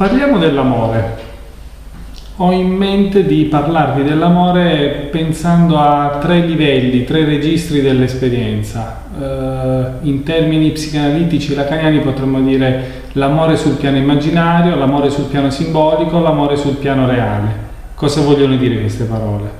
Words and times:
Parliamo 0.00 0.38
dell'amore. 0.38 1.18
Ho 2.36 2.52
in 2.52 2.70
mente 2.70 3.26
di 3.26 3.44
parlarvi 3.44 4.02
dell'amore 4.02 5.08
pensando 5.10 5.76
a 5.76 6.16
tre 6.18 6.40
livelli, 6.40 7.04
tre 7.04 7.26
registri 7.26 7.82
dell'esperienza. 7.82 9.02
Uh, 9.14 10.06
in 10.06 10.22
termini 10.22 10.70
psicanalitici 10.70 11.54
lacaniani 11.54 11.98
potremmo 11.98 12.40
dire 12.40 13.02
l'amore 13.12 13.56
sul 13.56 13.74
piano 13.74 13.98
immaginario, 13.98 14.74
l'amore 14.74 15.10
sul 15.10 15.26
piano 15.26 15.50
simbolico, 15.50 16.18
l'amore 16.18 16.56
sul 16.56 16.76
piano 16.76 17.06
reale. 17.06 17.48
Cosa 17.94 18.22
vogliono 18.22 18.56
dire 18.56 18.80
queste 18.80 19.04
parole? 19.04 19.50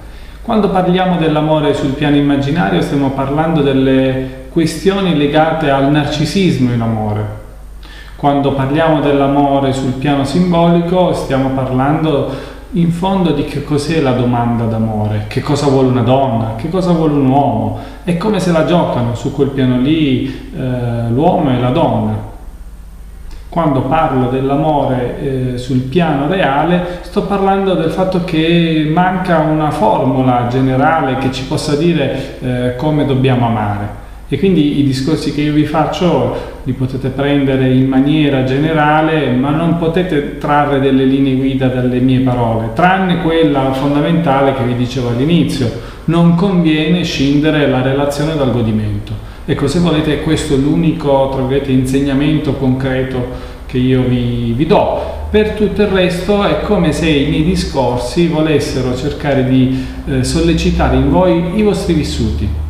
Quando 0.41 0.71
parliamo 0.71 1.19
dell'amore 1.19 1.75
sul 1.75 1.93
piano 1.93 2.17
immaginario 2.17 2.81
stiamo 2.81 3.11
parlando 3.11 3.61
delle 3.61 4.47
questioni 4.49 5.19
legate 5.19 5.69
al 5.69 5.91
narcisismo 5.91 6.73
in 6.73 6.81
amore, 6.81 7.40
quando 8.21 8.52
parliamo 8.52 9.00
dell'amore 9.00 9.73
sul 9.73 9.93
piano 9.93 10.25
simbolico 10.25 11.14
stiamo 11.14 11.48
parlando 11.55 12.30
in 12.73 12.92
fondo 12.92 13.30
di 13.30 13.45
che 13.45 13.65
cos'è 13.65 14.02
la 14.02 14.12
domanda 14.12 14.65
d'amore, 14.65 15.24
che 15.27 15.41
cosa 15.41 15.69
vuole 15.69 15.88
una 15.88 16.02
donna, 16.02 16.52
che 16.56 16.69
cosa 16.69 16.92
vuole 16.92 17.14
un 17.14 17.27
uomo, 17.27 17.78
è 18.05 18.19
come 18.19 18.38
se 18.38 18.52
la 18.52 18.66
giocano 18.66 19.14
su 19.14 19.34
quel 19.34 19.48
piano 19.48 19.78
lì 19.78 20.51
eh, 20.55 21.09
l'uomo 21.09 21.51
e 21.51 21.61
la 21.61 21.70
donna. 21.70 22.28
Quando 23.48 23.80
parlo 23.84 24.28
dell'amore 24.28 25.55
eh, 25.55 25.59
sul 25.59 25.80
piano 25.80 26.28
reale 26.28 26.98
sto 27.00 27.23
parlando 27.23 27.73
del 27.73 27.91
fatto 27.91 28.23
che 28.25 28.87
manca 28.92 29.39
una 29.39 29.70
formula 29.70 30.47
generale 30.50 31.16
che 31.16 31.33
ci 31.33 31.45
possa 31.45 31.75
dire 31.75 32.39
eh, 32.41 32.77
come 32.77 33.06
dobbiamo 33.06 33.47
amare. 33.47 34.00
E 34.33 34.39
quindi 34.39 34.79
i 34.79 34.84
discorsi 34.84 35.34
che 35.34 35.41
io 35.41 35.52
vi 35.52 35.66
faccio 35.66 36.59
li 36.62 36.73
potete 36.73 37.09
prendere 37.09 37.69
in 37.73 37.89
maniera 37.89 38.45
generale, 38.45 39.33
ma 39.33 39.51
non 39.51 39.77
potete 39.77 40.39
trarre 40.39 40.79
delle 40.79 41.03
linee 41.03 41.34
guida 41.34 41.66
dalle 41.66 41.98
mie 41.98 42.20
parole, 42.20 42.70
tranne 42.73 43.23
quella 43.23 43.73
fondamentale 43.73 44.55
che 44.55 44.62
vi 44.62 44.77
dicevo 44.77 45.08
all'inizio. 45.08 45.69
Non 46.05 46.36
conviene 46.36 47.03
scindere 47.03 47.67
la 47.67 47.83
relazione 47.83 48.36
dal 48.36 48.53
godimento. 48.53 49.12
Ecco, 49.45 49.67
se 49.67 49.81
volete, 49.81 50.20
questo 50.20 50.55
è 50.55 50.58
l'unico 50.58 51.36
insegnamento 51.67 52.55
concreto 52.55 53.27
che 53.67 53.78
io 53.78 54.03
vi, 54.03 54.55
vi 54.56 54.64
do. 54.64 55.27
Per 55.28 55.55
tutto 55.55 55.83
il 55.83 55.89
resto 55.89 56.45
è 56.45 56.61
come 56.61 56.92
se 56.92 57.08
i 57.08 57.31
miei 57.31 57.42
discorsi 57.42 58.28
volessero 58.28 58.97
cercare 58.97 59.48
di 59.48 59.84
eh, 60.06 60.23
sollecitare 60.23 60.95
in 60.95 61.11
voi 61.11 61.58
i 61.58 61.62
vostri 61.62 61.95
vissuti 61.95 62.69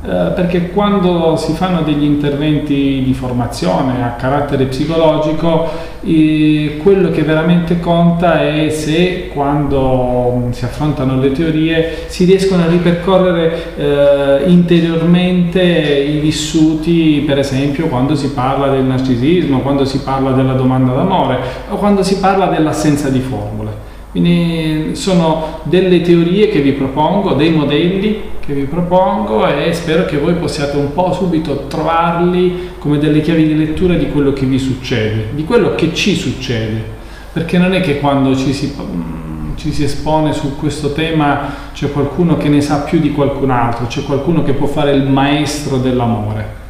eh, 0.00 0.30
perché 0.32 0.70
quando 0.70 1.34
si 1.34 1.54
fanno 1.54 1.82
degli 1.82 2.04
interventi 2.04 3.02
di 3.04 3.12
formazione 3.14 4.04
a 4.04 4.10
carattere 4.10 4.66
psicologico, 4.66 5.68
eh, 6.04 6.78
quello 6.80 7.10
che 7.10 7.22
veramente 7.22 7.80
conta 7.80 8.40
è 8.40 8.70
se 8.70 9.28
quando 9.34 10.34
mm, 10.36 10.50
si 10.52 10.64
affrontano 10.64 11.18
le 11.18 11.32
teorie 11.32 12.04
si 12.06 12.24
riescono 12.26 12.62
a 12.62 12.68
ripercorrere 12.68 13.74
eh, 13.76 14.42
interiormente 14.48 15.60
i 15.60 16.20
vissuti, 16.20 17.24
per 17.26 17.40
esempio 17.40 17.88
quando 17.88 18.14
si 18.14 18.30
parla 18.30 18.68
del 18.68 18.84
narcisismo, 18.84 19.62
quando 19.62 19.84
si 19.84 19.98
parla 19.98 20.30
della 20.30 20.52
domanda 20.52 20.92
d'amore 20.92 21.38
o 21.70 21.76
quando 21.76 22.04
si 22.04 22.20
parla 22.20 22.46
dell'assenza 22.46 23.08
di 23.08 23.18
formule. 23.18 23.86
Quindi 24.12 24.94
sono 24.94 25.58
delle 25.64 26.00
teorie 26.02 26.48
che 26.50 26.60
vi 26.60 26.70
propongo, 26.70 27.34
dei 27.34 27.50
modelli 27.50 28.36
che 28.48 28.54
vi 28.54 28.64
propongo 28.64 29.46
e 29.46 29.74
spero 29.74 30.06
che 30.06 30.16
voi 30.16 30.32
possiate 30.32 30.78
un 30.78 30.94
po' 30.94 31.12
subito 31.12 31.66
trovarli 31.66 32.70
come 32.78 32.96
delle 32.96 33.20
chiavi 33.20 33.46
di 33.46 33.54
lettura 33.54 33.92
di 33.92 34.08
quello 34.08 34.32
che 34.32 34.46
vi 34.46 34.58
succede, 34.58 35.32
di 35.34 35.44
quello 35.44 35.74
che 35.74 35.92
ci 35.92 36.14
succede, 36.14 36.82
perché 37.30 37.58
non 37.58 37.74
è 37.74 37.82
che 37.82 38.00
quando 38.00 38.34
ci 38.34 38.54
si, 38.54 38.74
mm, 38.74 39.56
ci 39.56 39.70
si 39.70 39.84
espone 39.84 40.32
su 40.32 40.56
questo 40.56 40.94
tema 40.94 41.52
c'è 41.74 41.92
qualcuno 41.92 42.38
che 42.38 42.48
ne 42.48 42.62
sa 42.62 42.84
più 42.84 43.00
di 43.00 43.12
qualcun 43.12 43.50
altro, 43.50 43.86
c'è 43.86 44.02
qualcuno 44.04 44.42
che 44.42 44.54
può 44.54 44.66
fare 44.66 44.92
il 44.92 45.02
maestro 45.02 45.76
dell'amore. 45.76 46.67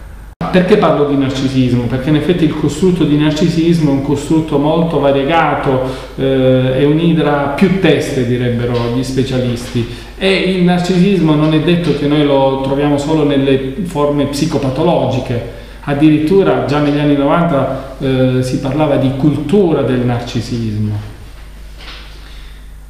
Perché 0.51 0.77
parlo 0.77 1.05
di 1.07 1.17
narcisismo? 1.17 1.83
Perché 1.85 2.09
in 2.09 2.17
effetti 2.17 2.45
il 2.45 2.55
costrutto 2.55 3.05
di 3.05 3.17
narcisismo 3.17 3.91
è 3.91 3.93
un 3.93 4.03
costrutto 4.03 4.59
molto 4.59 4.99
variegato, 4.99 5.83
eh, 6.17 6.79
è 6.79 6.85
un'idra 6.85 7.55
più 7.57 7.81
teste 7.81 8.27
direbbero 8.27 8.75
gli 8.95 9.03
specialisti 9.03 9.87
e 10.17 10.33
il 10.33 10.65
narcisismo 10.65 11.35
non 11.35 11.55
è 11.55 11.61
detto 11.61 11.97
che 11.97 12.07
noi 12.07 12.25
lo 12.25 12.61
troviamo 12.63 12.99
solo 12.99 13.25
nelle 13.25 13.75
forme 13.85 14.27
psicopatologiche, 14.27 15.41
addirittura 15.83 16.65
già 16.67 16.81
negli 16.81 16.99
anni 16.99 17.17
90 17.17 17.97
eh, 17.99 18.43
si 18.43 18.59
parlava 18.59 18.97
di 18.97 19.13
cultura 19.17 19.83
del 19.83 20.01
narcisismo. 20.01 21.18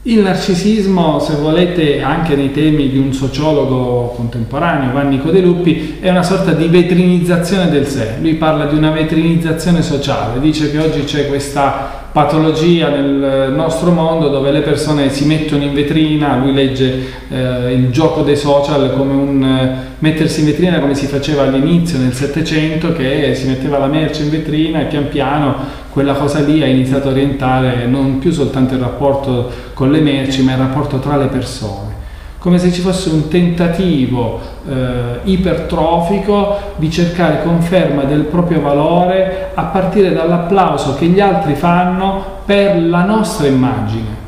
Il 0.08 0.20
narcisismo, 0.20 1.19
se 1.19 1.34
volete, 1.34 2.00
anche 2.00 2.34
nei 2.34 2.50
temi 2.50 2.88
di 2.88 2.96
un 2.96 3.12
sociologo 3.12 4.14
contemporaneo, 4.16 4.91
Vannico 4.91 5.30
De 5.30 5.42
Luppi, 5.42 5.98
è 6.00 6.08
una 6.08 6.22
sorta 6.22 6.52
di 6.52 6.66
vetrinizzazione 6.66 7.69
del 7.69 7.86
sé. 7.86 8.14
Lui 8.19 8.36
parla 8.36 8.64
di 8.64 8.74
una 8.74 8.91
vetrinizzazione 8.91 9.82
sociale, 9.82 10.41
dice 10.41 10.70
che 10.70 10.78
oggi 10.78 11.04
c'è 11.04 11.28
questa 11.28 12.07
patologia 12.12 12.88
nel 12.88 13.52
nostro 13.54 13.91
mondo 13.91 14.28
dove 14.28 14.50
le 14.50 14.60
persone 14.60 15.10
si 15.10 15.24
mettono 15.26 15.62
in 15.62 15.74
vetrina, 15.74 16.36
lui 16.36 16.52
legge 16.52 17.02
eh, 17.28 17.72
il 17.72 17.91
gioco 17.91 18.22
dei 18.22 18.36
social 18.36 18.94
come 18.96 19.12
un 19.12 19.42
eh, 19.42 19.76
mettersi 19.98 20.41
in 20.41 20.46
vetrina 20.46 20.80
come 20.80 20.94
si 20.94 21.06
faceva 21.06 21.42
all'inizio 21.42 21.98
nel 21.98 22.12
Settecento 22.12 22.92
che 22.92 23.34
si 23.34 23.46
metteva 23.46 23.78
la 23.78 23.86
merce 23.86 24.22
in 24.22 24.30
vetrina 24.30 24.80
e 24.80 24.84
pian 24.84 25.08
piano 25.08 25.54
quella 25.91 26.14
cosa 26.14 26.41
lì 26.41 26.62
ha 26.62 26.66
iniziato 26.66 27.08
a 27.08 27.10
orientare 27.10 27.86
non 27.86 28.19
più 28.19 28.30
soltanto 28.30 28.75
il 28.75 28.80
rapporto 28.80 29.50
con 29.75 29.90
le 29.90 30.00
merci 30.00 30.42
ma 30.42 30.52
il 30.52 30.58
rapporto 30.58 30.98
tra 30.98 31.16
le 31.16 31.26
persone 31.26 31.88
come 32.38 32.59
se 32.59 32.71
ci 32.71 32.81
fosse 32.81 33.10
un 33.10 33.28
tentativo 33.28 34.38
eh, 34.69 35.21
ipertrofico 35.25 36.75
di 36.76 36.91
cercare 36.91 37.43
conferma 37.43 38.04
del 38.04 38.22
proprio 38.22 38.60
valore 38.60 39.50
a 39.54 39.65
partire 39.65 40.12
dall'applauso 40.12 40.94
che 40.94 41.06
gli 41.06 41.21
altri 41.21 41.54
fanno 41.54 42.25
per 42.44 42.81
la 42.81 43.04
nostra 43.04 43.49
immagine. 43.49 44.26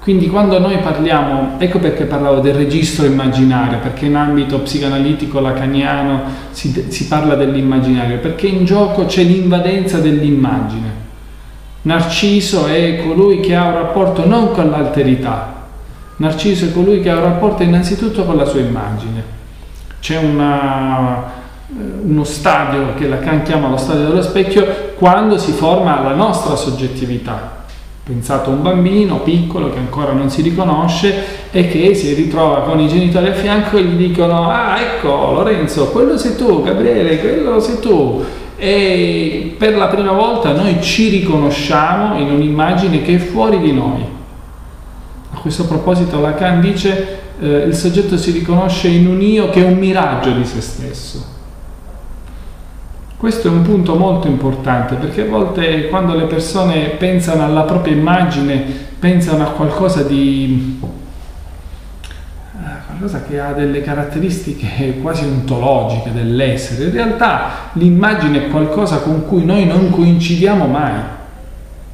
Quindi 0.00 0.28
quando 0.28 0.58
noi 0.58 0.78
parliamo, 0.78 1.56
ecco 1.58 1.78
perché 1.78 2.04
parlavo 2.04 2.40
del 2.40 2.54
registro 2.54 3.04
immaginario, 3.04 3.78
perché 3.78 4.06
in 4.06 4.16
ambito 4.16 4.60
psicanalitico 4.60 5.40
lacaniano 5.40 6.22
si, 6.50 6.86
si 6.88 7.06
parla 7.08 7.34
dell'immaginario, 7.34 8.18
perché 8.18 8.46
in 8.46 8.64
gioco 8.64 9.04
c'è 9.04 9.22
l'invadenza 9.22 9.98
dell'immagine. 9.98 11.06
Narciso 11.82 12.66
è 12.66 13.02
colui 13.06 13.40
che 13.40 13.54
ha 13.54 13.66
un 13.66 13.74
rapporto 13.74 14.26
non 14.26 14.52
con 14.52 14.70
l'alterità, 14.70 15.57
Narciso 16.18 16.64
è 16.64 16.72
colui 16.72 17.00
che 17.00 17.10
ha 17.10 17.16
un 17.16 17.22
rapporto 17.22 17.62
innanzitutto 17.62 18.24
con 18.24 18.34
la 18.34 18.44
sua 18.44 18.58
immagine. 18.58 19.22
C'è 20.00 20.16
eh, 20.16 20.20
uno 20.20 22.24
stadio 22.24 22.94
che 22.96 23.06
Lacan 23.06 23.42
chiama 23.42 23.68
lo 23.68 23.76
stadio 23.76 24.08
dello 24.08 24.22
specchio 24.22 24.94
quando 24.96 25.38
si 25.38 25.52
forma 25.52 26.02
la 26.02 26.14
nostra 26.14 26.56
soggettività. 26.56 27.66
Pensato 28.02 28.50
a 28.50 28.54
un 28.54 28.62
bambino 28.62 29.20
piccolo 29.20 29.70
che 29.70 29.78
ancora 29.78 30.10
non 30.10 30.28
si 30.28 30.42
riconosce 30.42 31.46
e 31.52 31.68
che 31.68 31.94
si 31.94 32.12
ritrova 32.14 32.62
con 32.62 32.80
i 32.80 32.88
genitori 32.88 33.28
a 33.28 33.34
fianco 33.34 33.76
e 33.76 33.84
gli 33.84 34.08
dicono 34.08 34.50
ah 34.50 34.76
ecco 34.80 35.34
Lorenzo, 35.34 35.90
quello 35.90 36.18
sei 36.18 36.34
tu, 36.34 36.64
Gabriele, 36.64 37.20
quello 37.20 37.60
sei 37.60 37.78
tu. 37.78 38.24
E 38.56 39.54
per 39.56 39.76
la 39.76 39.86
prima 39.86 40.10
volta 40.10 40.50
noi 40.50 40.82
ci 40.82 41.10
riconosciamo 41.10 42.18
in 42.18 42.32
un'immagine 42.32 43.02
che 43.02 43.14
è 43.14 43.18
fuori 43.18 43.60
di 43.60 43.72
noi 43.72 44.16
questo 45.48 45.66
proposito 45.66 46.20
Lacan 46.20 46.60
dice 46.60 47.20
eh, 47.40 47.46
il 47.46 47.74
soggetto 47.74 48.18
si 48.18 48.32
riconosce 48.32 48.88
in 48.88 49.06
un 49.06 49.22
io 49.22 49.48
che 49.48 49.64
è 49.64 49.66
un 49.66 49.78
miraggio 49.78 50.30
di 50.30 50.44
se 50.44 50.60
stesso. 50.60 51.36
Questo 53.16 53.48
è 53.48 53.50
un 53.50 53.62
punto 53.62 53.94
molto 53.94 54.28
importante 54.28 54.96
perché 54.96 55.22
a 55.22 55.24
volte 55.26 55.88
quando 55.88 56.14
le 56.14 56.26
persone 56.26 56.90
pensano 56.90 57.44
alla 57.44 57.62
propria 57.62 57.94
immagine 57.94 58.62
pensano 58.98 59.44
a 59.44 59.50
qualcosa 59.52 60.02
di 60.02 60.80
qualcosa 62.86 63.22
che 63.22 63.40
ha 63.40 63.52
delle 63.52 63.80
caratteristiche 63.80 64.98
quasi 65.00 65.24
ontologiche 65.24 66.12
dell'essere. 66.12 66.84
In 66.84 66.92
realtà 66.92 67.70
l'immagine 67.72 68.46
è 68.46 68.50
qualcosa 68.50 68.98
con 68.98 69.24
cui 69.26 69.44
noi 69.44 69.64
non 69.64 69.90
coincidiamo 69.90 70.66
mai 70.66 71.16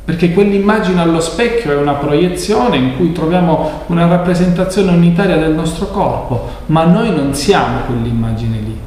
perché 0.04 0.32
quell'immagine 0.32 1.00
allo 1.00 1.20
specchio 1.20 1.72
è 1.72 1.76
una 1.76 1.94
proiezione 1.94 2.76
in 2.76 2.96
cui 2.96 3.12
troviamo 3.12 3.84
una 3.86 4.06
rappresentazione 4.06 4.90
unitaria 4.92 5.36
del 5.38 5.54
nostro 5.54 5.86
corpo, 5.86 6.48
ma 6.66 6.84
noi 6.84 7.14
non 7.14 7.32
siamo 7.32 7.78
quell'immagine 7.86 8.58
lì. 8.58 8.78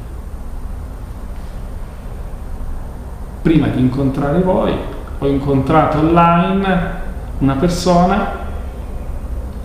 Prima 3.41 3.67
di 3.67 3.79
incontrare 3.79 4.41
voi 4.41 4.73
ho 5.19 5.27
incontrato 5.27 5.97
online 5.97 7.05
una 7.39 7.55
persona 7.55 8.45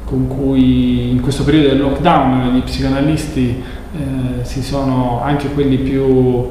con 0.05 0.29
cui 0.29 1.11
in 1.11 1.21
questo 1.21 1.45
periodo 1.45 1.69
del 1.69 1.81
lockdown 1.81 2.55
gli 2.55 2.63
psicanalisti 2.63 3.63
eh, 3.95 4.45
si 4.45 4.63
sono, 4.63 5.21
anche 5.23 5.49
quelli 5.49 5.77
più 5.79 6.51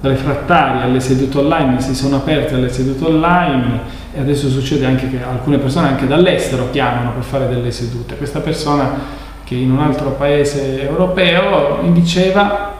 refrattari 0.00 0.82
alle 0.82 1.00
sedute 1.00 1.38
online 1.38 1.80
si 1.80 1.94
sono 1.94 2.16
aperte 2.16 2.54
alle 2.54 2.70
sedute 2.70 3.04
online 3.04 3.98
e 4.12 4.20
adesso 4.20 4.48
succede 4.48 4.86
anche 4.86 5.08
che 5.08 5.22
alcune 5.22 5.58
persone 5.58 5.88
anche 5.88 6.06
dall'estero 6.06 6.70
chiamano 6.70 7.12
per 7.12 7.22
fare 7.22 7.48
delle 7.48 7.70
sedute. 7.70 8.16
Questa 8.16 8.40
persona 8.40 9.18
che 9.44 9.54
in 9.54 9.70
un 9.70 9.80
altro 9.80 10.10
paese 10.10 10.82
europeo 10.82 11.78
mi 11.82 11.92
diceva 11.92 12.74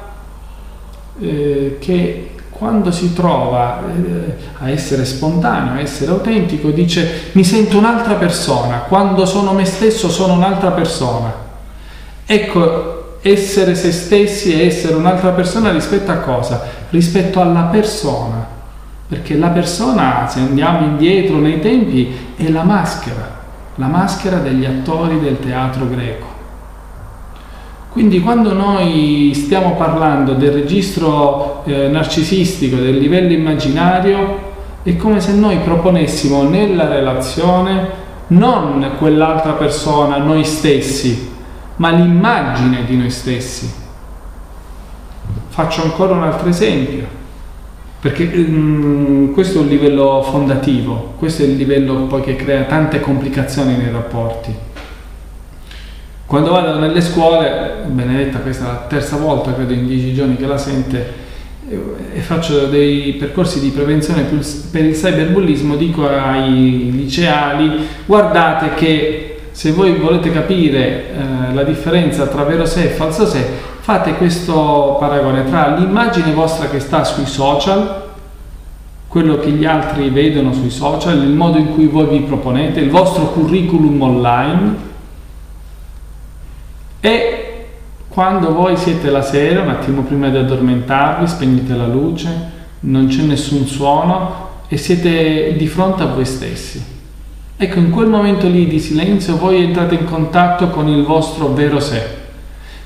eh, 1.20 1.76
che 1.80 2.30
quando 2.50 2.90
si 2.90 3.14
trova 3.14 3.80
eh, 3.88 4.36
a 4.58 4.68
essere 4.68 5.04
spontaneo, 5.04 5.74
a 5.74 5.80
essere 5.80 6.10
autentico, 6.10 6.70
dice 6.70 7.30
mi 7.32 7.42
sento 7.42 7.78
un'altra 7.78 8.14
persona, 8.14 8.80
quando 8.80 9.24
sono 9.24 9.52
me 9.52 9.64
stesso 9.64 10.10
sono 10.10 10.34
un'altra 10.34 10.70
persona. 10.72 11.32
Ecco, 12.26 13.18
essere 13.22 13.74
se 13.74 13.92
stessi 13.92 14.52
e 14.52 14.66
essere 14.66 14.94
un'altra 14.94 15.30
persona 15.30 15.70
rispetto 15.70 16.10
a 16.10 16.18
cosa? 16.18 16.62
Rispetto 16.90 17.40
alla 17.40 17.62
persona. 17.62 18.59
Perché 19.10 19.36
la 19.36 19.48
persona, 19.48 20.28
se 20.28 20.38
andiamo 20.38 20.86
indietro 20.86 21.38
nei 21.38 21.58
tempi, 21.58 22.16
è 22.36 22.48
la 22.48 22.62
maschera, 22.62 23.40
la 23.74 23.88
maschera 23.88 24.36
degli 24.36 24.64
attori 24.64 25.18
del 25.18 25.40
teatro 25.40 25.88
greco. 25.88 26.26
Quindi 27.90 28.20
quando 28.20 28.52
noi 28.52 29.32
stiamo 29.34 29.74
parlando 29.74 30.34
del 30.34 30.52
registro 30.52 31.64
eh, 31.64 31.88
narcisistico, 31.88 32.76
del 32.76 32.98
livello 32.98 33.32
immaginario, 33.32 34.48
è 34.84 34.94
come 34.94 35.20
se 35.20 35.34
noi 35.34 35.58
proponessimo 35.58 36.44
nella 36.44 36.86
relazione 36.86 37.88
non 38.28 38.92
quell'altra 38.96 39.54
persona, 39.54 40.18
noi 40.18 40.44
stessi, 40.44 41.32
ma 41.76 41.90
l'immagine 41.90 42.84
di 42.84 42.96
noi 42.96 43.10
stessi. 43.10 43.68
Faccio 45.48 45.82
ancora 45.82 46.14
un 46.14 46.22
altro 46.22 46.48
esempio, 46.48 47.18
perché 48.00 48.30
um, 48.34 49.32
questo 49.32 49.58
è 49.58 49.62
un 49.62 49.68
livello 49.68 50.22
fondativo, 50.22 51.14
questo 51.18 51.42
è 51.42 51.46
il 51.46 51.56
livello 51.56 52.06
poi 52.06 52.22
che 52.22 52.34
crea 52.34 52.62
tante 52.62 53.00
complicazioni 53.00 53.76
nei 53.76 53.90
rapporti. 53.90 54.54
Quando 56.24 56.52
vado 56.52 56.78
nelle 56.78 57.00
scuole, 57.00 57.82
Benedetta, 57.86 58.38
questa 58.38 58.64
è 58.64 58.66
la 58.68 58.86
terza 58.88 59.16
volta 59.16 59.52
credo 59.52 59.72
in 59.72 59.86
dieci 59.86 60.14
giorni 60.14 60.36
che 60.36 60.46
la 60.46 60.56
sente, 60.56 61.28
e 61.68 62.20
faccio 62.20 62.66
dei 62.66 63.12
percorsi 63.12 63.60
di 63.60 63.68
prevenzione 63.68 64.22
per 64.22 64.84
il 64.84 64.94
cyberbullismo, 64.94 65.76
dico 65.76 66.08
ai 66.08 66.90
liceali 66.92 67.86
guardate 68.06 68.74
che 68.74 69.38
se 69.52 69.72
voi 69.72 69.92
volete 69.92 70.32
capire 70.32 70.78
eh, 70.78 71.54
la 71.54 71.62
differenza 71.64 72.26
tra 72.26 72.44
vero 72.44 72.64
sé 72.64 72.84
e 72.84 72.88
falso 72.88 73.26
sé, 73.26 73.44
fate 73.80 74.14
questo 74.14 74.96
paragone 75.00 75.44
tra 75.44 75.74
l'immagine 75.76 76.32
vostra 76.32 76.68
che 76.68 76.80
sta 76.80 77.02
sui 77.02 77.26
social, 77.26 78.08
quello 79.08 79.38
che 79.38 79.50
gli 79.50 79.64
altri 79.64 80.10
vedono 80.10 80.52
sui 80.52 80.70
social, 80.70 81.16
il 81.16 81.32
modo 81.32 81.58
in 81.58 81.72
cui 81.72 81.86
voi 81.86 82.06
vi 82.06 82.20
proponete, 82.20 82.78
il 82.78 82.90
vostro 82.90 83.30
curriculum 83.32 84.00
online 84.00 84.88
e 87.00 87.66
quando 88.08 88.52
voi 88.52 88.76
siete 88.76 89.10
la 89.10 89.22
sera, 89.22 89.62
un 89.62 89.70
attimo 89.70 90.02
prima 90.02 90.28
di 90.28 90.36
addormentarvi, 90.36 91.26
spegnete 91.26 91.74
la 91.74 91.86
luce, 91.86 92.28
non 92.80 93.06
c'è 93.06 93.22
nessun 93.22 93.66
suono 93.66 94.48
e 94.68 94.76
siete 94.76 95.54
di 95.56 95.66
fronte 95.66 96.02
a 96.02 96.06
voi 96.06 96.24
stessi. 96.24 96.98
Ecco, 97.56 97.78
in 97.78 97.90
quel 97.90 98.08
momento 98.08 98.46
lì 98.46 98.66
di 98.66 98.78
silenzio 98.78 99.36
voi 99.36 99.62
entrate 99.62 99.94
in 99.94 100.04
contatto 100.04 100.68
con 100.68 100.88
il 100.88 101.02
vostro 101.02 101.48
vero 101.48 101.80
sé, 101.80 102.19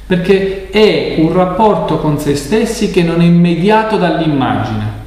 perché 0.07 0.69
è 0.71 1.15
un 1.19 1.33
rapporto 1.33 1.99
con 1.99 2.19
se 2.19 2.35
stessi 2.35 2.91
che 2.91 3.03
non 3.03 3.21
è 3.21 3.25
immediato 3.25 3.97
dall'immagine. 3.97 5.03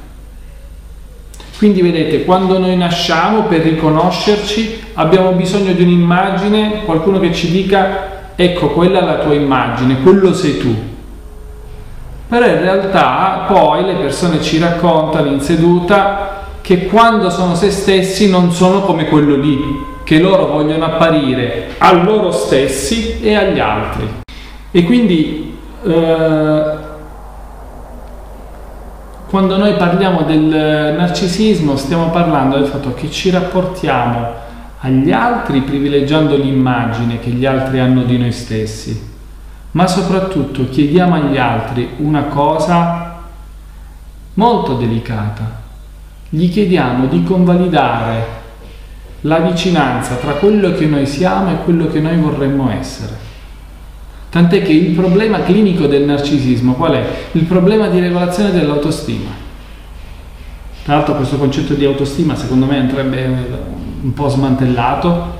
Quindi 1.56 1.82
vedete, 1.82 2.24
quando 2.24 2.58
noi 2.58 2.76
nasciamo 2.76 3.42
per 3.42 3.62
riconoscerci 3.62 4.80
abbiamo 4.94 5.32
bisogno 5.32 5.72
di 5.72 5.82
un'immagine, 5.82 6.84
qualcuno 6.84 7.18
che 7.18 7.32
ci 7.32 7.50
dica 7.50 8.16
ecco 8.36 8.68
quella 8.68 9.00
è 9.00 9.04
la 9.04 9.18
tua 9.18 9.34
immagine, 9.34 10.00
quello 10.02 10.32
sei 10.32 10.58
tu. 10.58 10.74
Però 12.28 12.46
in 12.46 12.60
realtà 12.60 13.46
poi 13.48 13.84
le 13.84 13.94
persone 13.94 14.40
ci 14.40 14.58
raccontano 14.58 15.32
in 15.32 15.40
seduta 15.40 16.44
che 16.60 16.86
quando 16.86 17.30
sono 17.30 17.54
se 17.54 17.70
stessi 17.70 18.28
non 18.28 18.52
sono 18.52 18.82
come 18.82 19.06
quello 19.06 19.34
lì, 19.34 19.58
che 20.04 20.20
loro 20.20 20.46
vogliono 20.46 20.84
apparire 20.84 21.70
a 21.78 21.92
loro 21.92 22.30
stessi 22.30 23.18
e 23.20 23.34
agli 23.34 23.58
altri. 23.58 24.26
E 24.70 24.84
quindi 24.84 25.56
eh, 25.82 26.76
quando 29.28 29.56
noi 29.56 29.74
parliamo 29.74 30.22
del 30.22 30.94
narcisismo 30.96 31.76
stiamo 31.76 32.10
parlando 32.10 32.56
del 32.56 32.66
fatto 32.66 32.94
che 32.94 33.10
ci 33.10 33.30
rapportiamo 33.30 34.46
agli 34.80 35.10
altri 35.10 35.60
privilegiando 35.62 36.36
l'immagine 36.36 37.18
che 37.18 37.30
gli 37.30 37.44
altri 37.44 37.80
hanno 37.80 38.04
di 38.04 38.16
noi 38.16 38.32
stessi, 38.32 39.16
ma 39.72 39.86
soprattutto 39.86 40.68
chiediamo 40.68 41.14
agli 41.14 41.36
altri 41.36 41.90
una 41.98 42.24
cosa 42.24 43.22
molto 44.34 44.74
delicata, 44.74 45.62
gli 46.28 46.48
chiediamo 46.50 47.06
di 47.06 47.22
convalidare 47.24 48.36
la 49.22 49.38
vicinanza 49.38 50.14
tra 50.14 50.32
quello 50.34 50.72
che 50.72 50.86
noi 50.86 51.06
siamo 51.06 51.50
e 51.50 51.56
quello 51.64 51.88
che 51.88 52.00
noi 52.00 52.16
vorremmo 52.16 52.70
essere. 52.70 53.27
Tant'è 54.30 54.62
che 54.62 54.72
il 54.72 54.94
problema 54.94 55.42
clinico 55.42 55.86
del 55.86 56.02
narcisismo 56.02 56.74
qual 56.74 56.92
è? 56.92 57.06
Il 57.32 57.44
problema 57.44 57.88
di 57.88 57.98
regolazione 57.98 58.52
dell'autostima. 58.52 59.30
Tra 60.84 60.96
l'altro 60.96 61.16
questo 61.16 61.36
concetto 61.36 61.74
di 61.74 61.84
autostima 61.84 62.36
secondo 62.36 62.66
me 62.66 62.78
andrebbe 62.78 63.24
un 64.02 64.12
po' 64.12 64.28
smantellato. 64.28 65.36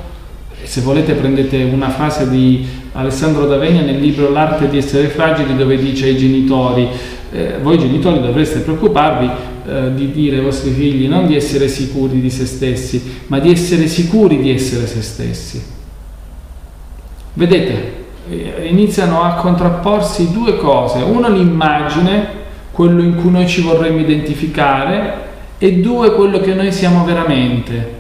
Se 0.63 0.81
volete 0.81 1.13
prendete 1.15 1.63
una 1.65 1.91
frase 1.91 2.29
di 2.31 2.67
Alessandro 2.93 3.47
D'Avegna 3.47 3.83
nel 3.83 4.01
libro 4.01 4.31
L'arte 4.31 4.69
di 4.69 4.79
essere 4.79 5.09
fragili 5.09 5.55
dove 5.55 5.77
dice 5.77 6.07
ai 6.07 6.17
genitori, 6.17 6.89
eh, 7.31 7.59
voi 7.63 7.79
genitori 7.79 8.21
dovreste 8.21 8.61
preoccuparvi 8.61 9.31
eh, 9.67 9.95
di 9.95 10.11
dire 10.11 10.39
ai 10.39 10.43
vostri 10.43 10.71
figli 10.71 11.07
non 11.09 11.27
di 11.27 11.37
essere 11.37 11.69
sicuri 11.69 12.21
di 12.21 12.31
se 12.31 12.47
stessi, 12.47 13.21
ma 13.27 13.39
di 13.39 13.51
essere 13.51 13.87
sicuri 13.87 14.39
di 14.39 14.51
essere 14.51 14.87
se 14.87 15.03
stessi. 15.03 15.63
Vedete, 17.35 17.98
iniziano 18.63 19.23
a 19.23 19.35
contrapporsi 19.35 20.33
due 20.33 20.57
cose, 20.57 21.03
una 21.03 21.29
l'immagine, 21.29 22.27
quello 22.73 23.03
in 23.03 23.17
cui 23.17 23.31
noi 23.31 23.49
ci 23.49 23.63
vorremmo 23.63 23.99
identificare, 23.99 25.27
e 25.59 25.81
due 25.81 26.15
quello 26.15 26.41
che 26.41 26.55
noi 26.55 26.73
siamo 26.73 27.05
veramente. 27.05 27.97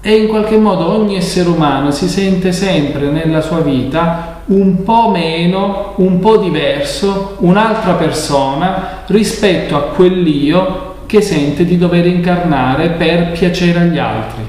E 0.00 0.16
in 0.16 0.26
qualche 0.26 0.56
modo 0.56 0.90
ogni 0.90 1.16
essere 1.16 1.48
umano 1.48 1.92
si 1.92 2.08
sente 2.08 2.50
sempre 2.50 3.10
nella 3.10 3.40
sua 3.40 3.60
vita 3.60 4.40
un 4.46 4.82
po' 4.82 5.10
meno, 5.10 5.92
un 5.96 6.18
po' 6.18 6.38
diverso, 6.38 7.36
un'altra 7.38 7.92
persona 7.92 9.04
rispetto 9.06 9.76
a 9.76 9.82
quell'io 9.82 10.94
che 11.06 11.20
sente 11.20 11.64
di 11.64 11.78
dover 11.78 12.06
incarnare 12.06 12.88
per 12.90 13.30
piacere 13.30 13.80
agli 13.80 13.98
altri. 13.98 14.42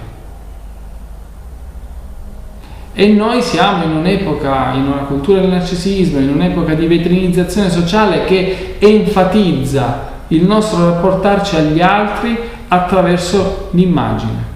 E 2.95 3.07
noi 3.07 3.41
siamo 3.41 3.85
in 3.85 3.95
un'epoca, 3.95 4.73
in 4.75 4.85
una 4.85 5.01
cultura 5.01 5.39
del 5.39 5.49
narcisismo, 5.49 6.19
in 6.19 6.29
un'epoca 6.29 6.75
di 6.75 6.85
vetrinizzazione 6.85 7.71
sociale 7.71 8.23
che 8.25 8.75
enfatizza 8.77 10.11
il 10.27 10.43
nostro 10.43 10.91
rapportarci 10.91 11.55
agli 11.55 11.81
altri 11.81 12.37
attraverso 12.67 13.69
l'immagine. 13.71 14.51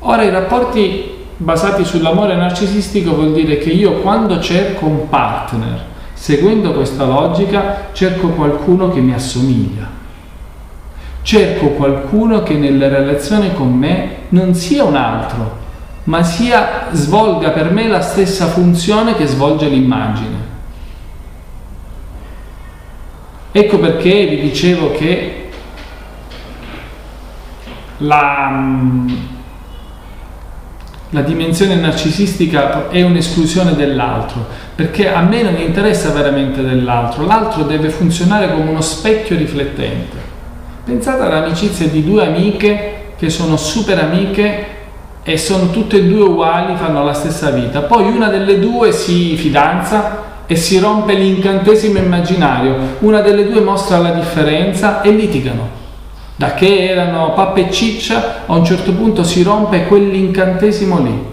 Ora 0.00 0.22
i 0.22 0.30
rapporti 0.30 1.10
basati 1.36 1.84
sull'amore 1.84 2.34
narcisistico 2.34 3.14
vuol 3.14 3.34
dire 3.34 3.58
che 3.58 3.70
io 3.70 4.00
quando 4.00 4.40
cerco 4.40 4.86
un 4.86 5.08
partner, 5.10 5.84
seguendo 6.14 6.72
questa 6.72 7.04
logica, 7.04 7.88
cerco 7.92 8.28
qualcuno 8.28 8.90
che 8.90 9.00
mi 9.00 9.12
assomiglia. 9.12 9.86
Cerco 11.20 11.68
qualcuno 11.68 12.42
che 12.42 12.54
nella 12.54 12.88
relazione 12.88 13.54
con 13.54 13.72
me 13.72 14.16
non 14.30 14.54
sia 14.54 14.82
un 14.82 14.96
altro, 14.96 15.60
ma 16.04 16.22
sia, 16.22 16.88
svolga 16.92 17.50
per 17.50 17.70
me 17.70 17.86
la 17.86 18.00
stessa 18.00 18.46
funzione 18.46 19.14
che 19.14 19.26
svolge 19.26 19.68
l'immagine. 19.68 20.50
Ecco 23.52 23.78
perché 23.78 24.26
vi 24.26 24.40
dicevo 24.40 24.92
che 24.92 25.50
la, 27.98 28.50
la 31.10 31.20
dimensione 31.20 31.74
narcisistica 31.76 32.88
è 32.88 33.02
un'esclusione 33.02 33.76
dell'altro, 33.76 34.46
perché 34.74 35.12
a 35.12 35.20
me 35.20 35.42
non 35.42 35.60
interessa 35.60 36.10
veramente 36.10 36.62
dell'altro, 36.62 37.24
l'altro 37.26 37.62
deve 37.64 37.90
funzionare 37.90 38.50
come 38.50 38.70
uno 38.70 38.80
specchio 38.80 39.36
riflettente. 39.36 40.16
Pensate 40.84 41.22
all'amicizia 41.22 41.86
di 41.86 42.02
due 42.02 42.26
amiche 42.26 43.12
che 43.16 43.30
sono 43.30 43.56
super 43.56 43.98
amiche 43.98 44.80
e 45.24 45.38
sono 45.38 45.70
tutte 45.70 45.98
e 45.98 46.04
due 46.06 46.22
uguali, 46.22 46.74
fanno 46.76 47.04
la 47.04 47.12
stessa 47.12 47.50
vita, 47.50 47.82
poi 47.82 48.04
una 48.04 48.28
delle 48.28 48.58
due 48.58 48.92
si 48.92 49.36
fidanza 49.36 50.30
e 50.46 50.56
si 50.56 50.78
rompe 50.78 51.14
l'incantesimo 51.14 51.98
immaginario. 51.98 52.76
Una 53.00 53.20
delle 53.20 53.48
due 53.48 53.60
mostra 53.60 53.98
la 53.98 54.10
differenza 54.10 55.00
e 55.00 55.10
litigano. 55.10 55.80
Da 56.34 56.54
che 56.54 56.88
erano 56.88 57.32
pappa 57.34 57.60
e 57.60 57.70
ciccia, 57.70 58.42
a 58.46 58.54
un 58.54 58.64
certo 58.64 58.92
punto 58.92 59.22
si 59.22 59.42
rompe 59.42 59.86
quell'incantesimo 59.86 61.02
lì. 61.02 61.30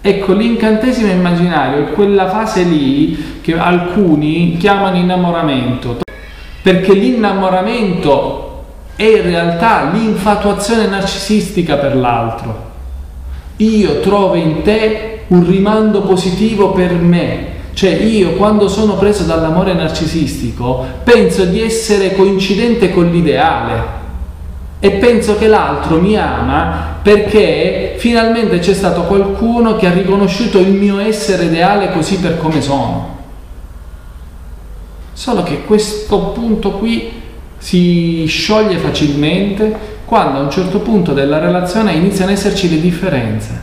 Ecco, 0.00 0.32
l'incantesimo 0.32 1.10
immaginario 1.10 1.86
è 1.86 1.92
quella 1.92 2.28
fase 2.28 2.62
lì 2.62 3.40
che 3.40 3.58
alcuni 3.58 4.56
chiamano 4.56 4.96
innamoramento, 4.96 5.98
perché 6.62 6.94
l'innamoramento 6.94 8.64
è 8.94 9.02
in 9.02 9.22
realtà 9.22 9.90
l'infatuazione 9.92 10.86
narcisistica 10.86 11.76
per 11.76 11.96
l'altro. 11.96 12.67
Io 13.58 14.00
trovo 14.00 14.34
in 14.34 14.62
te 14.62 15.24
un 15.28 15.44
rimando 15.44 16.02
positivo 16.02 16.70
per 16.70 16.92
me, 16.92 17.46
cioè 17.74 17.90
io 17.90 18.32
quando 18.32 18.68
sono 18.68 18.96
preso 18.96 19.24
dall'amore 19.24 19.72
narcisistico 19.74 20.84
penso 21.02 21.44
di 21.44 21.60
essere 21.60 22.14
coincidente 22.14 22.92
con 22.92 23.10
l'ideale 23.10 23.96
e 24.80 24.90
penso 24.92 25.36
che 25.36 25.48
l'altro 25.48 26.00
mi 26.00 26.16
ama 26.16 26.98
perché 27.02 27.94
finalmente 27.96 28.60
c'è 28.60 28.74
stato 28.74 29.02
qualcuno 29.02 29.76
che 29.76 29.86
ha 29.86 29.92
riconosciuto 29.92 30.58
il 30.58 30.70
mio 30.70 31.00
essere 31.00 31.44
ideale 31.44 31.90
così 31.90 32.18
per 32.18 32.38
come 32.38 32.62
sono. 32.62 33.16
Solo 35.12 35.42
che 35.42 35.64
questo 35.64 36.18
punto 36.30 36.72
qui 36.72 37.10
si 37.58 38.24
scioglie 38.26 38.78
facilmente 38.78 39.96
quando 40.08 40.38
a 40.38 40.42
un 40.42 40.50
certo 40.50 40.78
punto 40.78 41.12
della 41.12 41.38
relazione 41.38 41.92
iniziano 41.92 42.30
ad 42.30 42.38
esserci 42.38 42.70
le 42.70 42.80
differenze 42.80 43.60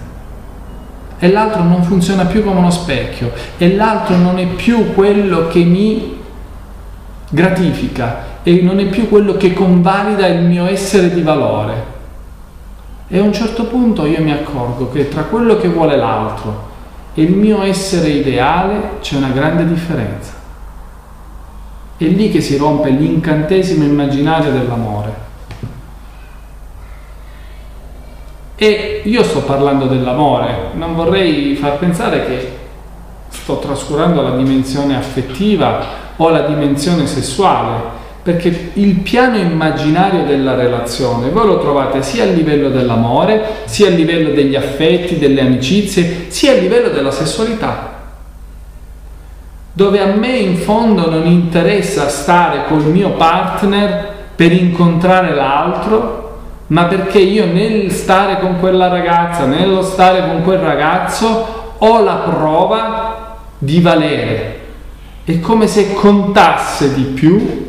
e 1.18 1.32
l'altro 1.32 1.64
non 1.64 1.82
funziona 1.82 2.26
più 2.26 2.44
come 2.44 2.60
uno 2.60 2.70
specchio 2.70 3.32
e 3.58 3.76
l'altro 3.76 4.16
non 4.16 4.38
è 4.38 4.46
più 4.46 4.94
quello 4.94 5.48
che 5.48 5.64
mi 5.64 6.18
gratifica 7.32 8.34
e 8.44 8.62
non 8.62 8.80
è 8.80 8.86
più 8.86 9.10
quello 9.10 9.38
che 9.38 9.54
convalida 9.54 10.28
il 10.28 10.44
mio 10.44 10.68
essere 10.68 11.12
di 11.12 11.24
valore. 11.24 11.94
E 13.08 13.18
a 13.18 13.24
un 13.24 13.34
certo 13.34 13.66
punto 13.66 14.06
io 14.06 14.22
mi 14.22 14.32
accorgo 14.32 14.92
che 14.92 15.10
tra 15.10 15.24
quello 15.24 15.58
che 15.58 15.68
vuole 15.68 15.98
l'altro 15.98 16.74
e 17.16 17.24
il 17.24 17.34
mio 17.34 17.64
essere 17.64 18.10
ideale 18.10 19.00
c'è 19.02 19.18
una 19.18 19.30
grande 19.30 19.66
differenza. 19.66 20.34
È 21.98 22.04
lì 22.04 22.30
che 22.30 22.42
si 22.42 22.56
rompe 22.56 22.92
l'incantesimo 22.92 23.84
immaginario 23.84 24.52
dell'amore. 24.52 25.25
E 28.58 29.02
io 29.04 29.24
sto 29.24 29.42
parlando 29.42 29.86
dell'amore, 29.86 30.70
non 30.76 30.96
vorrei 30.96 31.56
far 31.56 31.78
pensare 31.78 32.26
che 32.26 32.52
sto 33.28 33.60
trascurando 33.60 34.22
la 34.22 34.36
dimensione 34.38 34.96
affettiva 34.96 36.04
o 36.16 36.30
la 36.30 36.42
dimensione 36.42 37.06
sessuale, 37.06 38.04
perché 38.24 38.72
il 38.74 38.96
piano 39.00 39.38
immaginario 39.38 40.24
della 40.24 40.56
relazione 40.56 41.30
voi 41.30 41.46
lo 41.48 41.60
trovate 41.60 42.02
sia 42.02 42.24
a 42.24 42.28
livello 42.28 42.70
dell'amore, 42.70 43.44
sia 43.66 43.88
a 43.88 43.92
livello 43.92 44.32
degli 44.32 44.56
affetti, 44.56 45.20
delle 45.20 45.42
amicizie, 45.42 46.28
sia 46.30 46.54
a 46.54 46.56
livello 46.56 46.90
della 46.90 47.12
sessualità. 47.12 47.94
Dove 49.74 50.00
a 50.00 50.06
me 50.06 50.38
in 50.38 50.56
fondo 50.56 51.10
non 51.10 51.28
interessa 51.28 52.08
stare 52.08 52.64
col 52.70 52.86
mio 52.86 53.12
partner 53.12 54.14
per 54.34 54.54
incontrare 54.54 55.36
l'altro, 55.36 56.25
ma 56.68 56.86
perché 56.86 57.20
io 57.20 57.46
nel 57.46 57.92
stare 57.92 58.40
con 58.40 58.60
quella 58.60 58.88
ragazza, 58.88 59.46
nello 59.46 59.82
stare 59.84 60.28
con 60.28 60.44
quel 60.44 60.60
ragazzo, 60.60 61.74
ho 61.78 62.04
la 62.04 62.16
prova 62.16 63.38
di 63.58 63.80
valere. 63.82 64.60
È 65.24 65.40
come 65.40 65.68
se 65.68 65.94
contasse 65.94 66.94
di 66.94 67.04
più 67.04 67.64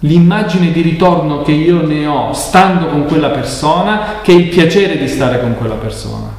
l'immagine 0.00 0.70
di 0.70 0.82
ritorno 0.82 1.42
che 1.42 1.52
io 1.52 1.86
ne 1.86 2.06
ho 2.06 2.32
stando 2.32 2.86
con 2.86 3.06
quella 3.06 3.30
persona 3.30 4.20
che 4.22 4.32
il 4.32 4.48
piacere 4.48 4.98
di 4.98 5.08
stare 5.08 5.40
con 5.40 5.56
quella 5.56 5.76
persona. 5.76 6.33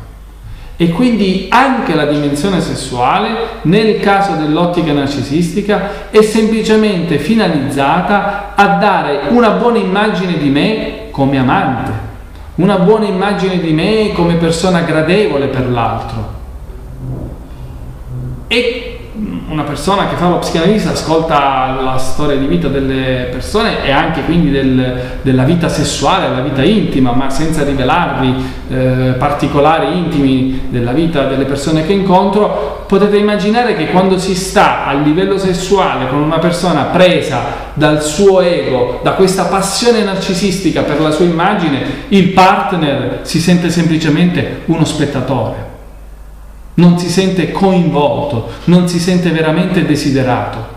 E 0.77 0.89
quindi 0.89 1.47
anche 1.49 1.95
la 1.95 2.05
dimensione 2.05 2.59
sessuale, 2.59 3.29
nel 3.61 3.99
caso 4.01 4.33
dell'ottica 4.33 4.91
narcisistica, 4.91 6.09
è 6.09 6.21
semplicemente 6.21 7.17
finalizzata 7.17 8.53
a 8.55 8.77
dare 8.77 9.21
una 9.29 9.51
buona 9.51 9.77
immagine 9.77 10.37
di 10.37 10.49
me 10.49 11.07
come 11.11 11.37
amante, 11.37 11.91
una 12.55 12.77
buona 12.79 13.05
immagine 13.05 13.59
di 13.59 13.71
me 13.71 14.11
come 14.13 14.35
persona 14.35 14.81
gradevole 14.81 15.47
per 15.47 15.69
l'altro. 15.69 16.33
E 18.47 19.04
una 19.47 19.63
persona 19.63 20.07
che 20.07 20.15
fa 20.15 20.27
lo 20.27 20.39
psicanalista 20.39 20.91
ascolta 20.91 21.79
la 21.81 21.97
storia 21.97 22.35
di 22.35 22.47
vita 22.47 22.67
delle 22.67 23.29
persone 23.31 23.85
e 23.85 23.91
anche 23.91 24.23
quindi 24.23 24.51
del, 24.51 25.01
della 25.21 25.43
vita 25.43 25.69
sessuale, 25.69 26.27
della 26.27 26.41
vita 26.41 26.61
intima, 26.61 27.13
ma 27.13 27.29
senza 27.29 27.63
rivelarvi 27.63 28.35
eh, 28.69 29.15
particolari 29.17 29.97
intimi 29.97 30.63
della 30.69 30.91
vita 30.91 31.23
delle 31.23 31.45
persone 31.45 31.85
che 31.85 31.93
incontro, 31.93 32.83
potete 32.87 33.17
immaginare 33.17 33.75
che 33.75 33.89
quando 33.91 34.17
si 34.17 34.35
sta 34.35 34.85
a 34.85 34.93
livello 34.93 35.37
sessuale 35.37 36.09
con 36.09 36.21
una 36.21 36.39
persona 36.39 36.83
presa 36.83 37.63
dal 37.73 38.03
suo 38.03 38.41
ego, 38.41 38.99
da 39.01 39.11
questa 39.11 39.45
passione 39.45 40.03
narcisistica 40.03 40.81
per 40.81 40.99
la 40.99 41.11
sua 41.11 41.25
immagine, 41.25 41.83
il 42.09 42.29
partner 42.29 43.19
si 43.21 43.39
sente 43.39 43.69
semplicemente 43.69 44.63
uno 44.65 44.83
spettatore 44.83 45.74
non 46.75 46.97
si 46.97 47.09
sente 47.09 47.51
coinvolto, 47.51 48.49
non 48.65 48.87
si 48.87 48.99
sente 48.99 49.31
veramente 49.31 49.85
desiderato. 49.85 50.73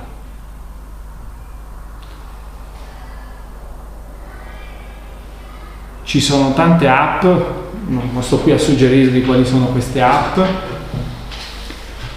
Ci 6.04 6.20
sono 6.20 6.54
tante 6.54 6.88
app, 6.88 7.22
non 7.22 8.22
sto 8.22 8.38
qui 8.38 8.52
a 8.52 8.58
suggerirvi 8.58 9.22
quali 9.22 9.44
sono 9.44 9.66
queste 9.66 10.00
app, 10.00 10.38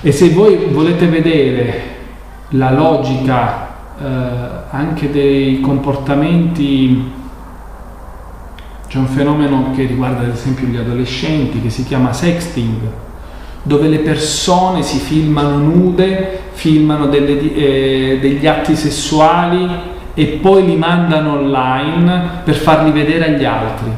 e 0.02 0.12
se 0.12 0.30
voi 0.30 0.68
volete 0.72 1.08
vedere 1.08 1.90
la 2.50 2.72
logica 2.72 3.68
eh, 4.00 4.06
anche 4.70 5.12
dei 5.12 5.60
comportamenti, 5.60 7.12
c'è 8.88 8.98
un 8.98 9.08
fenomeno 9.08 9.72
che 9.76 9.86
riguarda 9.86 10.22
ad 10.22 10.30
esempio 10.30 10.68
gli 10.68 10.78
adolescenti 10.78 11.62
che 11.62 11.70
si 11.70 11.84
chiama 11.84 12.14
sexting, 12.14 12.80
dove 13.63 13.88
le 13.88 14.00
persone 14.00 14.82
si 14.82 14.98
filmano 14.98 15.58
nude, 15.58 16.39
filmano 16.53 17.08
delle, 17.08 17.53
eh, 17.53 18.18
degli 18.20 18.48
atti 18.48 18.75
sessuali 18.75 19.68
e 20.13 20.25
poi 20.41 20.65
li 20.65 20.75
mandano 20.75 21.34
online 21.34 22.41
per 22.44 22.56
farli 22.56 22.91
vedere 22.91 23.36
agli 23.36 23.46
altri. 23.46 23.91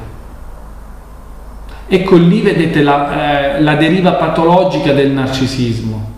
Ecco 1.87 2.15
lì 2.15 2.41
vedete 2.41 2.81
la, 2.81 3.55
eh, 3.55 3.61
la 3.61 3.75
deriva 3.75 4.13
patologica 4.13 4.91
del 4.93 5.11
narcisismo. 5.11 6.11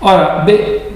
Ora, 0.00 0.42
beh, 0.44 0.90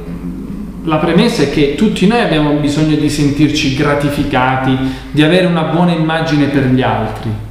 la 0.84 0.96
premessa 0.96 1.42
è 1.42 1.50
che 1.50 1.74
tutti 1.76 2.06
noi 2.06 2.20
abbiamo 2.20 2.52
bisogno 2.54 2.96
di 2.96 3.08
sentirci 3.08 3.74
gratificati, 3.74 4.76
di 5.10 5.22
avere 5.22 5.46
una 5.46 5.62
buona 5.62 5.92
immagine 5.92 6.46
per 6.46 6.66
gli 6.66 6.82
altri 6.82 7.46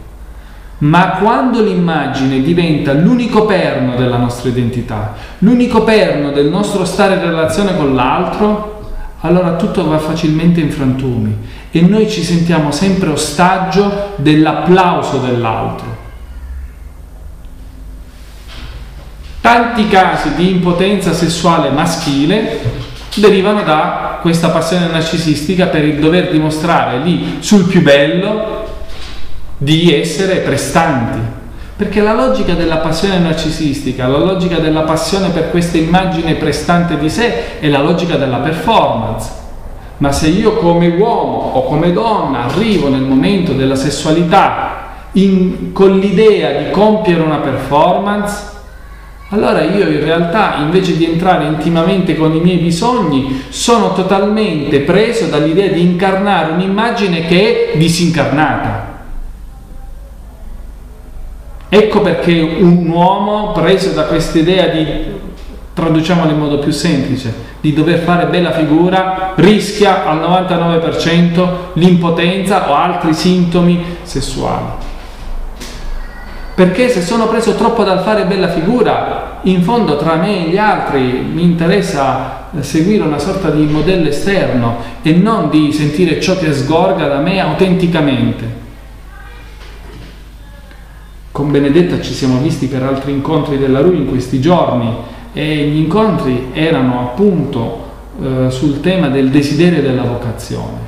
ma 0.79 1.11
quando 1.13 1.61
l'immagine 1.61 2.41
diventa 2.41 2.93
l'unico 2.93 3.45
perno 3.45 3.95
della 3.95 4.17
nostra 4.17 4.49
identità, 4.49 5.15
l'unico 5.39 5.83
perno 5.83 6.31
del 6.31 6.47
nostro 6.47 6.85
stare 6.85 7.15
in 7.15 7.21
relazione 7.21 7.75
con 7.75 7.95
l'altro, 7.95 8.75
allora 9.21 9.55
tutto 9.55 9.87
va 9.87 9.97
facilmente 9.97 10.59
in 10.59 10.71
frantumi 10.71 11.35
e 11.71 11.81
noi 11.81 12.09
ci 12.09 12.23
sentiamo 12.23 12.71
sempre 12.71 13.09
ostaggio 13.09 14.13
dell'applauso 14.17 15.17
dell'altro. 15.17 15.95
Tanti 19.41 19.87
casi 19.87 20.35
di 20.35 20.51
impotenza 20.51 21.13
sessuale 21.13 21.69
maschile 21.69 22.85
derivano 23.15 23.63
da 23.63 24.19
questa 24.21 24.49
passione 24.49 24.87
narcisistica 24.87 25.67
per 25.67 25.83
il 25.83 25.99
dover 25.99 26.29
dimostrare 26.29 26.99
lì 26.99 27.37
sul 27.39 27.63
più 27.63 27.81
bello 27.81 28.56
di 29.57 29.93
essere 29.93 30.37
prestanti. 30.37 31.35
Perché 31.75 32.01
la 32.01 32.13
logica 32.13 32.53
della 32.53 32.77
passione 32.77 33.19
narcisistica, 33.19 34.07
la 34.07 34.17
logica 34.17 34.57
della 34.57 34.81
passione 34.81 35.29
per 35.29 35.51
questa 35.51 35.77
immagine 35.77 36.33
prestante 36.33 36.97
di 36.97 37.09
sé 37.09 37.59
è 37.59 37.67
la 37.67 37.81
logica 37.81 38.15
della 38.15 38.37
performance. 38.37 39.29
Ma 39.97 40.11
se 40.11 40.27
io 40.27 40.55
come 40.55 40.87
uomo 40.87 41.51
o 41.53 41.63
come 41.65 41.91
donna 41.91 42.45
arrivo 42.45 42.89
nel 42.89 43.01
momento 43.01 43.53
della 43.53 43.75
sessualità 43.75 44.85
in, 45.13 45.71
con 45.71 45.97
l'idea 45.97 46.63
di 46.63 46.71
compiere 46.71 47.21
una 47.21 47.37
performance, 47.37 48.55
allora 49.29 49.61
io 49.61 49.87
in 49.87 49.99
realtà 49.99 50.55
invece 50.59 50.95
di 50.97 51.05
entrare 51.05 51.45
intimamente 51.45 52.15
con 52.15 52.33
i 52.33 52.39
miei 52.39 52.57
bisogni 52.57 53.43
sono 53.49 53.93
totalmente 53.93 54.79
preso 54.79 55.27
dall'idea 55.27 55.67
di 55.67 55.81
incarnare 55.81 56.53
un'immagine 56.53 57.25
che 57.25 57.73
è 57.73 57.77
disincarnata. 57.77 58.96
Ecco 61.69 62.01
perché 62.01 62.39
un 62.39 62.87
uomo 62.89 63.51
preso 63.51 63.91
da 63.91 64.03
questa 64.03 64.39
idea 64.39 64.67
di 64.67 65.15
traduciamolo 65.73 66.31
in 66.31 66.37
modo 66.37 66.59
più 66.59 66.71
semplice, 66.71 67.33
di 67.61 67.73
dover 67.73 67.99
fare 67.99 68.27
bella 68.27 68.51
figura, 68.51 69.33
rischia 69.35 70.07
al 70.07 70.19
99% 70.19 71.47
l'impotenza 71.73 72.69
o 72.69 72.73
altri 72.73 73.13
sintomi 73.13 73.83
sessuali. 74.01 74.65
Perché 76.55 76.89
se 76.89 77.01
sono 77.01 77.27
preso 77.27 77.53
troppo 77.53 77.83
dal 77.83 78.01
fare 78.01 78.25
bella 78.25 78.47
figura, 78.47 79.39
in 79.43 79.61
fondo 79.61 79.97
tra 79.97 80.15
me 80.15 80.45
e 80.45 80.49
gli 80.49 80.57
altri 80.57 81.01
mi 81.01 81.43
interessa 81.43 82.47
seguire 82.61 83.03
una 83.03 83.19
sorta 83.19 83.49
di 83.49 83.65
modello 83.65 84.07
esterno 84.07 84.77
e 85.03 85.11
non 85.11 85.49
di 85.49 85.71
sentire 85.71 86.19
ciò 86.19 86.35
che 86.37 86.53
sgorga 86.53 87.07
da 87.07 87.19
me 87.19 87.39
autenticamente. 87.39 88.65
Con 91.37 91.51
Benedetta 91.51 92.01
ci 92.01 92.13
siamo 92.13 92.39
visti 92.39 92.65
per 92.65 92.81
altri 92.81 93.11
incontri 93.11 93.59
della 93.59 93.81
RUI 93.81 93.97
in 93.97 94.07
questi 94.07 94.41
giorni 94.41 94.91
e 95.33 95.67
gli 95.67 95.77
incontri 95.77 96.47
erano 96.51 97.01
appunto 97.01 97.85
eh, 98.19 98.49
sul 98.49 98.79
tema 98.79 99.09
del 99.09 99.29
desiderio 99.29 99.83
della 99.83 100.01
vocazione. 100.01 100.79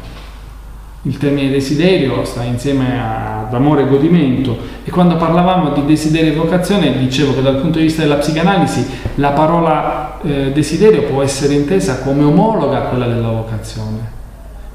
Il 1.03 1.19
termine 1.19 1.51
desiderio 1.51 2.25
sta 2.25 2.41
insieme 2.41 2.99
ad 2.99 3.53
amore 3.53 3.83
e 3.83 3.87
godimento 3.87 4.57
e 4.83 4.89
quando 4.89 5.17
parlavamo 5.17 5.69
di 5.69 5.85
desiderio 5.85 6.31
e 6.31 6.35
vocazione 6.37 6.97
dicevo 6.97 7.35
che 7.35 7.43
dal 7.43 7.57
punto 7.57 7.77
di 7.77 7.83
vista 7.83 8.01
della 8.01 8.15
psicanalisi 8.15 8.87
la 9.17 9.29
parola 9.29 10.19
eh, 10.23 10.51
desiderio 10.51 11.03
può 11.03 11.21
essere 11.21 11.53
intesa 11.53 11.99
come 11.99 12.23
omologa 12.23 12.77
a 12.77 12.87
quella 12.87 13.05
della 13.05 13.29
vocazione. 13.29 13.99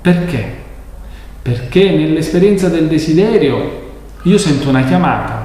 Perché? 0.00 0.56
Perché 1.42 1.90
nell'esperienza 1.90 2.68
del 2.68 2.86
desiderio 2.86 3.82
io 4.22 4.38
sento 4.38 4.68
una 4.68 4.84
chiamata, 4.84 5.43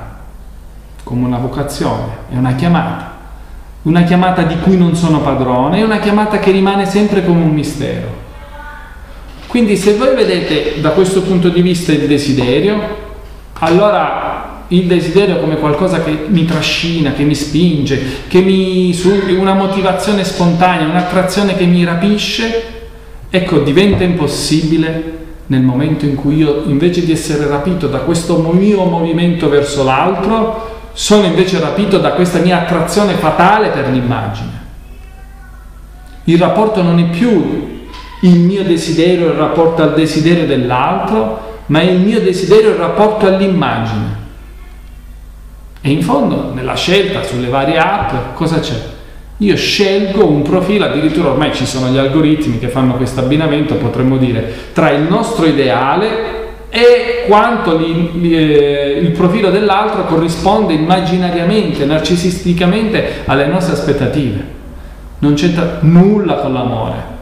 come 1.09 1.25
una 1.25 1.39
vocazione, 1.39 2.17
è 2.31 2.37
una 2.37 2.53
chiamata, 2.53 3.17
una 3.81 4.03
chiamata 4.03 4.43
di 4.43 4.59
cui 4.59 4.77
non 4.77 4.95
sono 4.95 5.21
padrone, 5.21 5.79
è 5.79 5.83
una 5.83 5.97
chiamata 5.97 6.37
che 6.37 6.51
rimane 6.51 6.85
sempre 6.85 7.25
come 7.25 7.41
un 7.41 7.49
mistero. 7.49 8.27
Quindi 9.47 9.75
se 9.75 9.95
voi 9.95 10.13
vedete 10.15 10.79
da 10.79 10.91
questo 10.91 11.23
punto 11.23 11.49
di 11.49 11.63
vista 11.63 11.91
il 11.91 12.05
desiderio, 12.05 12.79
allora 13.53 14.65
il 14.67 14.85
desiderio 14.85 15.39
come 15.39 15.57
qualcosa 15.57 16.03
che 16.03 16.25
mi 16.27 16.45
trascina, 16.45 17.13
che 17.13 17.23
mi 17.23 17.33
spinge, 17.33 17.99
che 18.27 18.41
mi 18.41 18.95
una 19.35 19.55
motivazione 19.55 20.23
spontanea, 20.23 20.87
un'attrazione 20.87 21.55
che 21.55 21.65
mi 21.65 21.83
rapisce, 21.83 22.63
ecco, 23.31 23.61
diventa 23.61 24.03
impossibile 24.03 25.17
nel 25.47 25.61
momento 25.61 26.05
in 26.05 26.13
cui 26.13 26.35
io 26.35 26.65
invece 26.67 27.03
di 27.03 27.11
essere 27.11 27.47
rapito 27.47 27.87
da 27.87 27.97
questo 28.01 28.37
mio 28.53 28.83
movimento 28.83 29.49
verso 29.49 29.83
l'altro, 29.83 30.77
sono 30.93 31.25
invece 31.25 31.60
rapito 31.60 31.98
da 31.98 32.12
questa 32.12 32.39
mia 32.39 32.62
attrazione 32.62 33.13
fatale 33.13 33.69
per 33.69 33.89
l'immagine. 33.89 34.67
Il 36.25 36.38
rapporto 36.38 36.81
non 36.81 37.00
è 37.00 37.05
più 37.05 37.77
il 38.22 38.39
mio 38.39 38.63
desiderio 38.63 39.31
in 39.31 39.38
rapporto 39.38 39.81
al 39.81 39.93
desiderio 39.93 40.46
dell'altro, 40.46 41.58
ma 41.67 41.81
il 41.81 42.00
mio 42.00 42.19
desiderio 42.19 42.72
in 42.72 42.77
rapporto 42.77 43.27
all'immagine. 43.27 44.17
E 45.81 45.91
in 45.91 46.01
fondo, 46.01 46.51
nella 46.53 46.75
scelta 46.75 47.24
sulle 47.24 47.48
varie 47.48 47.77
app, 47.77 48.36
cosa 48.36 48.60
c'è? 48.60 48.75
Io 49.38 49.55
scelgo 49.55 50.27
un 50.27 50.41
profilo, 50.41 50.86
addirittura 50.86 51.29
ormai 51.29 51.53
ci 51.53 51.65
sono 51.65 51.88
gli 51.88 51.98
algoritmi 51.98 52.60
che 52.60 52.67
fanno 52.67 52.96
questo 52.96 53.22
abbinamento, 53.22 53.75
potremmo 53.75 54.17
dire, 54.17 54.53
tra 54.74 54.91
il 54.91 55.03
nostro 55.03 55.46
ideale 55.46 56.38
e 56.69 57.25
quanto 57.27 57.75
li, 57.75 58.19
li, 58.19 58.35
eh, 58.35 58.99
il 59.01 59.11
profilo 59.11 59.49
dell'altro 59.49 60.05
corrisponde 60.05 60.73
immaginariamente, 60.73 61.85
narcisisticamente 61.85 63.23
alle 63.25 63.47
nostre 63.47 63.73
aspettative. 63.73 64.57
Non 65.19 65.33
c'entra 65.33 65.79
nulla 65.81 66.35
con 66.35 66.53
l'amore. 66.53 67.17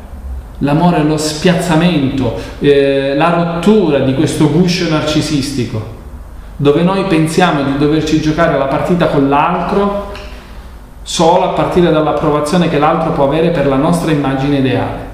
L'amore 0.59 0.97
è 0.97 1.03
lo 1.03 1.17
spiazzamento, 1.17 2.35
eh, 2.59 3.13
la 3.15 3.29
rottura 3.29 3.99
di 3.99 4.15
questo 4.15 4.49
guscio 4.51 4.89
narcisistico, 4.89 5.95
dove 6.57 6.81
noi 6.81 7.03
pensiamo 7.05 7.63
di 7.63 7.77
doverci 7.77 8.19
giocare 8.19 8.57
la 8.57 8.65
partita 8.65 9.07
con 9.07 9.29
l'altro 9.29 10.11
solo 11.03 11.45
a 11.45 11.53
partire 11.53 11.89
dall'approvazione 11.91 12.67
che 12.67 12.79
l'altro 12.79 13.11
può 13.11 13.25
avere 13.25 13.49
per 13.51 13.67
la 13.67 13.77
nostra 13.77 14.11
immagine 14.11 14.57
ideale. 14.57 15.06